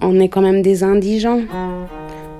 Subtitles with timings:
[0.00, 1.42] On est quand même des indigents.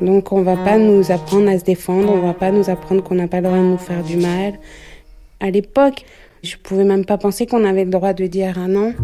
[0.00, 3.14] Donc on va pas nous apprendre à se défendre, on va pas nous apprendre qu'on
[3.14, 4.54] n'a pas le droit de nous faire du mal.
[5.40, 6.04] À l'époque,
[6.42, 8.94] je pouvais même pas penser qu'on avait le droit de dire un non.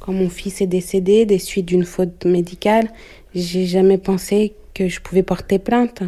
[0.00, 2.88] Quand mon fils est décédé des suites d'une faute médicale,
[3.34, 6.02] j'ai jamais pensé que je pouvais porter plainte.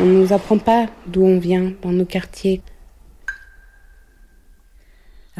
[0.00, 2.60] On ne nous apprend pas d'où on vient dans nos quartiers.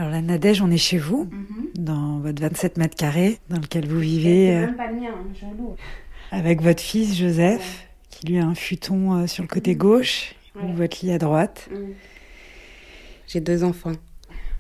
[0.00, 1.66] Alors la Nadège, on est chez vous, Mhm.
[1.74, 5.76] dans votre 27 mètres carrés, dans lequel vous vivez euh, pas le mien, jaloux.
[6.30, 10.62] avec votre fils Joseph, qui lui a un futon euh, sur le côté gauche, Mhm.
[10.64, 10.70] Ouais.
[10.70, 11.68] ou votre lit à droite.
[13.26, 13.92] J'ai deux enfants,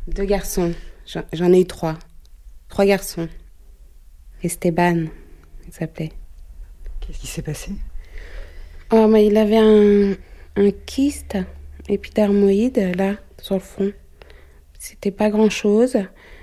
[0.08, 0.74] deux garçons.
[1.06, 1.98] J'en- J'en ai eu trois.
[2.68, 3.26] Trois garçons.
[4.42, 5.06] Esteban,
[5.66, 6.12] il s'appelait.
[7.00, 7.72] Qu'est-ce qui s'est passé?
[8.92, 10.12] Oh, mais il avait un,
[10.56, 11.38] un kyste
[11.88, 13.90] épidermoïde là, sur le front.
[14.82, 15.98] C'était pas grand chose,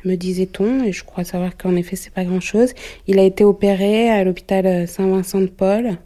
[0.06, 2.72] me disait-on, et je crois savoir qu'en effet c'est pas grand chose.
[3.08, 5.98] Il a été opéré à l'hôpital Saint-Vincent de Paul.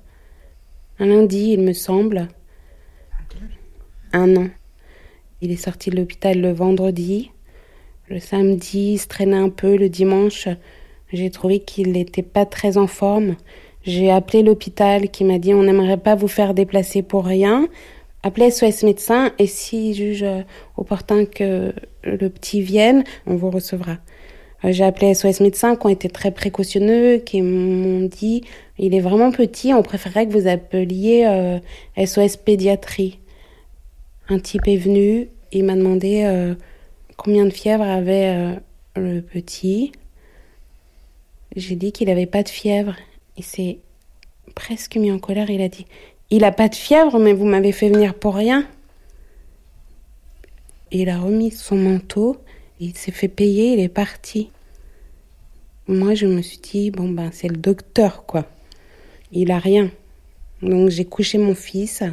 [0.98, 2.30] Un lundi, il me semble.
[4.14, 4.48] Un an.
[5.42, 7.32] Il est sorti de l'hôpital le vendredi.
[8.08, 9.76] Le samedi, il se traînait un peu.
[9.76, 10.48] Le dimanche,
[11.12, 13.36] j'ai trouvé qu'il n'était pas très en forme.
[13.84, 17.68] J'ai appelé l'hôpital qui m'a dit on n'aimerait pas vous faire déplacer pour rien.
[18.24, 20.44] Appelez SOS médecin et s'il juge euh,
[20.78, 23.98] opportun que le petit vienne, on vous recevra.
[24.64, 28.44] Euh, J'ai appelé SOS médecin qui ont été très précautionneux, qui m'ont dit
[28.78, 31.60] il est vraiment petit, on préférerait que vous appeliez euh,
[32.04, 33.20] SOS pédiatrie.
[34.28, 36.56] Un type est venu, il m'a demandé euh,
[37.18, 38.56] combien de fièvre avait euh,
[38.96, 39.92] le petit.
[41.56, 42.96] J'ai dit qu'il avait pas de fièvre.
[43.38, 43.80] Il s'est
[44.56, 45.50] presque mis en colère.
[45.50, 45.86] Il a dit
[46.30, 48.66] Il a pas de fièvre, mais vous m'avez fait venir pour rien.
[50.94, 52.38] Il a remis son manteau,
[52.82, 54.52] il s'est fait payer, il est parti.
[55.88, 58.46] Moi, je me suis dit Bon, ben, c'est le docteur, quoi.
[59.32, 59.90] Il a rien.
[60.62, 62.04] Donc, j'ai couché mon fils,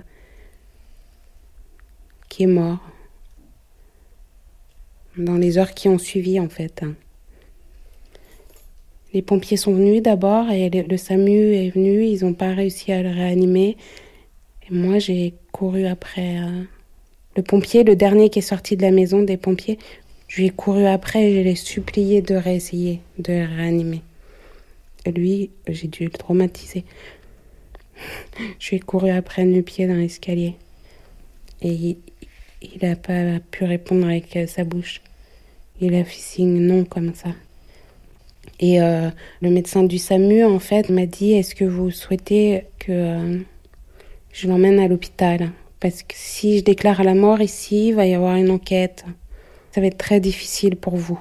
[2.29, 2.79] qui est mort.
[5.17, 6.85] Dans les heures qui ont suivi, en fait.
[9.13, 12.05] Les pompiers sont venus d'abord et le, SAMU est venu.
[12.05, 13.77] Ils n'ont pas réussi à le réanimer.
[14.69, 16.39] Et moi, j'ai couru après.
[16.39, 16.63] euh,
[17.39, 19.79] Le pompier, le dernier qui est sorti de la maison des pompiers,
[20.27, 24.03] je lui ai couru après et je l'ai supplié de réessayer de le réanimer.
[25.05, 26.85] Et lui, j'ai dû le traumatiser.
[28.59, 30.57] je lui ai couru après nu pied dans l'escalier.
[31.63, 31.97] Et
[32.61, 35.01] il n'a pas pu répondre avec euh, sa bouche.
[35.81, 37.29] Il a fait signe non comme ça.
[38.59, 39.11] Et euh,
[39.43, 43.39] le médecin du SAMU, en fait, m'a dit Est-ce que vous souhaitez que euh,
[44.33, 45.53] je l'emmène à l'hôpital?
[45.81, 49.05] Parce que si je déclare la mort ici, il va y avoir une enquête.
[49.73, 51.21] Ça va être très difficile pour vous.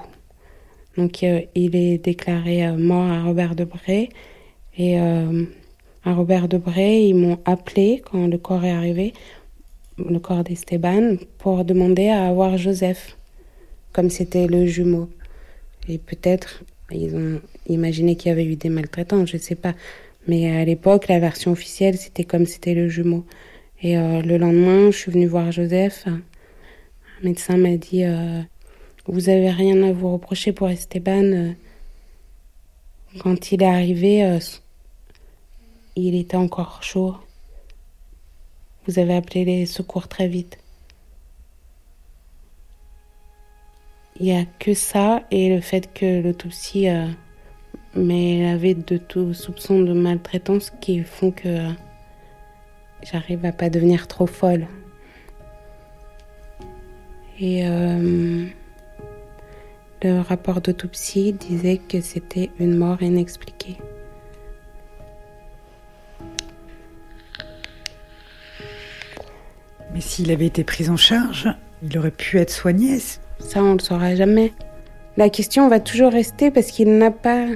[0.96, 4.08] Donc, euh, il est déclaré euh, mort à Robert Debré.
[4.76, 5.44] Et euh,
[6.04, 9.12] à Robert Debré, ils m'ont appelé quand le corps est arrivé,
[9.98, 13.16] le corps d'Esteban, pour demander à avoir Joseph,
[13.92, 15.08] comme c'était le jumeau.
[15.88, 19.74] Et peut-être ils ont imaginé qu'il y avait eu des maltraitants, je sais pas.
[20.26, 23.24] Mais à l'époque, la version officielle, c'était comme c'était le jumeau.
[23.80, 26.06] Et euh, le lendemain, je suis venue voir Joseph.
[26.06, 26.20] Un
[27.22, 28.42] médecin m'a dit euh,
[29.06, 31.54] Vous avez rien à vous reprocher pour Esteban.
[33.20, 34.38] Quand il est arrivé, euh,
[35.96, 37.16] il était encore chaud.
[38.86, 40.58] Vous avez appelé les secours très vite.
[44.20, 47.06] Il n'y a que ça et le fait que l'autopsie euh,
[47.94, 51.68] m'ait lavé de tout soupçon de maltraitance qui font que
[53.02, 54.66] j'arrive à pas devenir trop folle.
[57.40, 58.46] Et euh,
[60.02, 63.78] le rapport d'autopsie disait que c'était une mort inexpliquée.
[69.94, 71.48] Mais s'il avait été pris en charge,
[71.82, 72.98] il aurait pu être soigné.
[72.98, 74.52] Ça, on ne le saura jamais.
[75.16, 77.46] La question va toujours rester parce qu'il n'a pas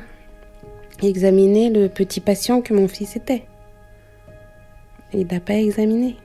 [1.02, 3.44] examiné le petit patient que mon fils était.
[5.14, 6.16] Il n'a pas examiné.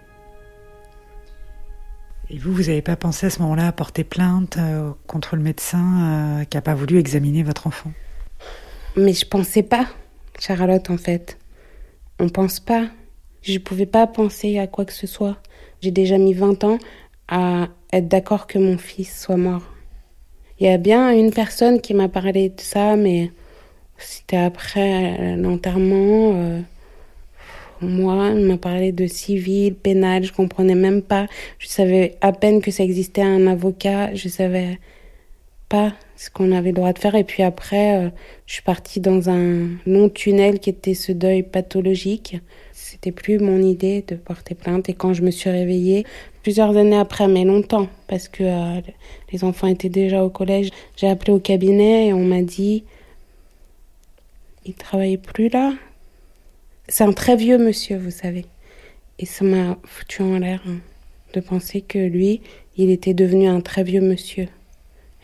[2.30, 5.42] Et vous, vous n'avez pas pensé à ce moment-là à porter plainte euh, contre le
[5.42, 7.92] médecin euh, qui n'a pas voulu examiner votre enfant?
[8.98, 9.88] Mais je pensais pas,
[10.39, 11.38] Charlotte, en fait.
[12.19, 12.88] On pense pas.
[13.44, 15.38] Je pouvais pas penser à quoi que ce soit.
[15.81, 16.80] J'ai déjà mis 20 ans
[17.30, 19.63] à être d'accord que mon fils soit mort.
[20.60, 23.31] Il y a bien une personne qui m'a parlé de ça, mais
[23.98, 26.33] c'était après l'enterrement.
[26.36, 26.62] euh,
[27.82, 31.28] moi, il m'a parlé de civil, pénal, je comprenais même pas.
[31.60, 34.80] Je savais à peine que ça existait un avocat, je savais
[35.70, 37.16] pas ce qu'on avait le droit de faire.
[37.16, 38.10] Et puis après, euh,
[38.46, 42.38] je suis partie dans un long tunnel qui était ce deuil pathologique.
[42.74, 44.90] C'était plus mon idée de porter plainte.
[44.90, 46.06] Et quand je me suis réveillée,
[46.44, 48.82] plusieurs années après, mais longtemps, parce que euh,
[49.32, 52.84] les enfants étaient déjà au collège, j'ai appelé au cabinet et on m'a dit,
[54.66, 55.74] il travaillait plus là?
[56.89, 58.45] C'est un très vieux monsieur, vous savez.
[59.19, 60.78] Et ça m'a foutu en l'air hein,
[61.34, 62.42] de penser que lui,
[62.78, 64.48] il était devenu un très vieux monsieur.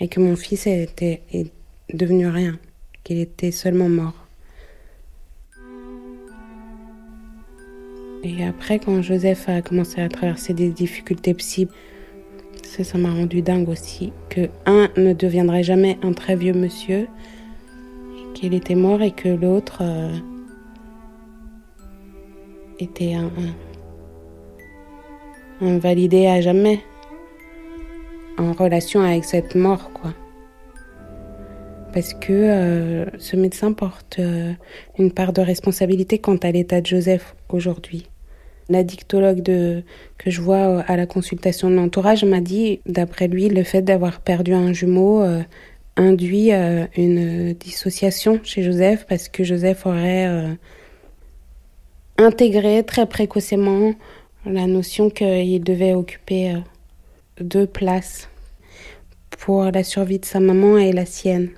[0.02, 1.50] Et que mon fils était est
[1.94, 2.60] devenu rien.
[3.06, 4.28] Qu'il était seulement mort.
[8.26, 11.70] Et après, quand Joseph a commencé à traverser des difficultés psy,
[12.64, 14.12] ça, ça m'a rendu dingue aussi.
[14.28, 17.08] Que un ne deviendrait jamais un très vieux monsieur,
[18.34, 19.78] qu'il était mort et que l'autre.
[19.82, 20.18] Euh,
[22.84, 23.32] était un,
[25.62, 26.80] invalidé à jamais
[28.38, 30.14] en relation avec cette mort, quoi.
[31.94, 34.54] Parce que euh, ce médecin porte euh,
[34.98, 38.08] une part de responsabilité quant à l'état de Joseph aujourd'hui.
[38.68, 39.84] La dictologue de,
[40.18, 44.22] que je vois à la consultation de l'entourage m'a dit, d'après lui, le fait d'avoir
[44.22, 45.44] perdu un jumeau euh,
[45.96, 46.52] induit
[46.98, 50.58] une dissociation chez Joseph parce que Joseph aurait
[52.18, 53.94] intégrer très précocement
[54.46, 56.60] la notion qu'il devait occuper euh,
[57.40, 58.30] deux places
[59.40, 61.50] pour la survie de sa maman et la sienne.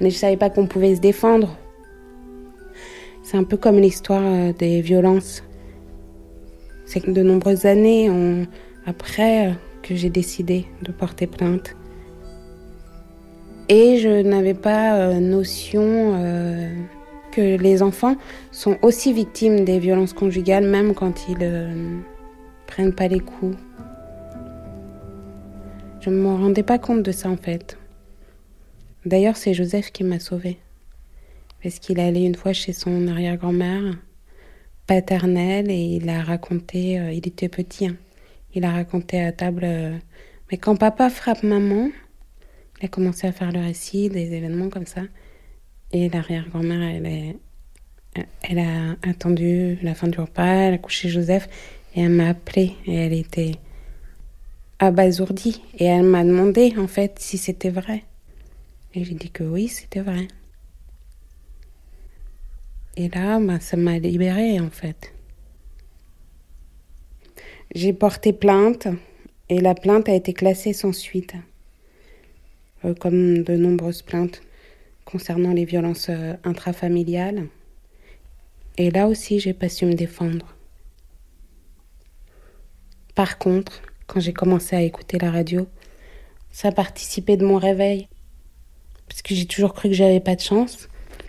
[0.00, 1.56] Mais je savais pas qu'on pouvait se défendre.
[3.22, 5.42] C'est un peu comme l'histoire euh, des violences.
[6.86, 8.10] C'est de nombreuses années
[8.86, 9.52] après euh,
[9.82, 11.76] que j'ai décidé de porter plainte.
[13.68, 16.70] Et je n'avais pas euh, notion euh,
[17.32, 18.16] que les enfants
[18.52, 21.98] sont aussi victimes des violences conjugales, même quand ils ne euh,
[22.66, 23.56] prennent pas les coups.
[26.00, 27.78] Je ne me rendais pas compte de ça en fait.
[29.06, 30.58] D'ailleurs, c'est Joseph qui m'a sauvée.
[31.62, 33.96] Parce qu'il allait une fois chez son arrière-grand-mère
[34.86, 37.96] paternelle et il a raconté, il était petit, hein.
[38.54, 39.66] il a raconté à table,
[40.50, 41.88] mais quand papa frappe maman,
[42.84, 45.02] a commencé à faire le récit des événements comme ça.
[45.92, 47.36] Et l'arrière-grand-mère, elle,
[48.42, 51.48] elle a attendu la fin du repas, elle a couché Joseph
[51.94, 53.52] et elle m'a appelé et elle était
[54.78, 55.62] abasourdie.
[55.78, 58.04] Et elle m'a demandé en fait si c'était vrai.
[58.94, 60.28] Et j'ai dit que oui, c'était vrai.
[62.96, 65.12] Et là, bah, ça m'a libérée en fait.
[67.74, 68.86] J'ai porté plainte
[69.48, 71.34] et la plainte a été classée sans suite.
[72.84, 74.42] Euh, comme de nombreuses plaintes
[75.04, 77.46] concernant les violences euh, intrafamiliales.
[78.76, 80.54] Et là aussi, j'ai pas su me défendre.
[83.14, 85.66] Par contre, quand j'ai commencé à écouter la radio,
[86.50, 88.08] ça participait de mon réveil.
[89.08, 90.88] Parce que j'ai toujours cru que j'avais pas de chance.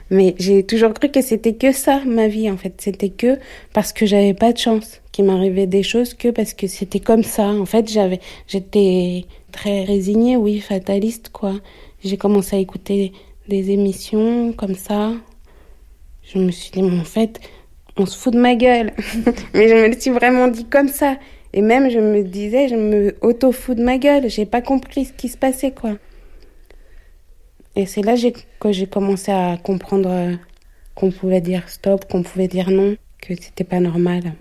[0.10, 2.82] Mais j'ai toujours cru que c'était que ça, ma vie, en fait.
[2.82, 3.40] C'était que
[3.74, 7.24] parce que j'avais pas de chance qu'il m'arrivait des choses, que parce que c'était comme
[7.24, 7.48] ça.
[7.48, 9.24] En fait, j'avais, j'étais
[9.54, 11.54] très résignée, oui, fataliste, quoi.
[12.04, 13.14] J'ai commencé à écouter
[13.48, 15.14] des émissions comme ça.
[16.22, 17.40] Je me suis dit, mais en fait,
[17.96, 18.92] on se fout de ma gueule.
[19.54, 21.16] mais je me le suis vraiment dit comme ça.
[21.54, 24.30] Et même, je me disais, je me auto-fous de ma gueule.
[24.30, 25.92] J'ai pas compris ce qui se passait, quoi.
[27.78, 28.16] Et c'est là
[28.60, 30.36] que j'ai commencé à comprendre euh,
[30.94, 34.34] qu'on pouvait dire stop, qu'on pouvait dire non, que c'était pas normal.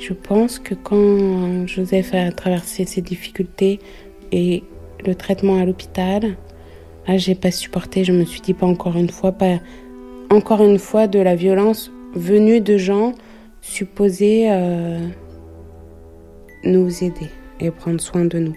[0.00, 3.80] Je pense que quand Joseph a traversé ses difficultés
[4.32, 4.64] et
[5.04, 6.36] le traitement à l'hôpital,
[7.06, 9.58] là j'ai pas supporté, je me suis dit pas encore une fois, pas
[10.30, 13.12] encore une fois de la violence venue de gens
[13.60, 15.06] supposés euh,
[16.64, 17.28] nous aider
[17.60, 18.56] et prendre soin de nous.